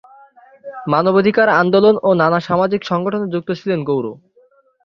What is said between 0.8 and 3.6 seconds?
মানবাধিকার আন্দোলন ও নানা সামাজিক সংগঠনে যুক্ত